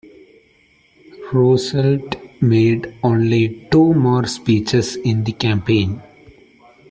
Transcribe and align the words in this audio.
Roosevelt 1.31 2.15
made 2.41 2.91
only 3.03 3.67
two 3.69 3.93
more 3.93 4.25
speeches 4.25 4.95
in 4.95 5.23
the 5.25 5.31
campaign. 5.31 6.01